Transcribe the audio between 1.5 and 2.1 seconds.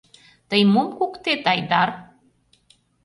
Айдар?